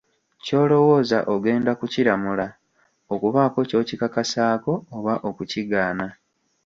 [0.43, 2.47] Ky'olowooza ogenda kukiramula,
[3.13, 6.07] okubaako ky'okikakasaako oba okukigaana.